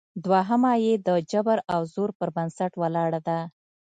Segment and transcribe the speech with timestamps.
[0.25, 3.39] دوهمه یې د جبر او زور پر بنسټ ولاړه ده